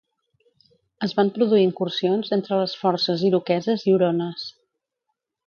Es 1.07 1.11
van 1.19 1.29
produir 1.35 1.65
incursions 1.65 2.33
entre 2.39 2.59
les 2.63 2.73
forces 2.85 3.27
iroqueses 3.29 3.87
i 3.91 3.95
hurones. 3.99 4.49